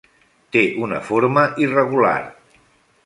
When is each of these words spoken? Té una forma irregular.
Té 0.55 0.63
una 0.87 1.01
forma 1.09 1.43
irregular. 1.67 2.17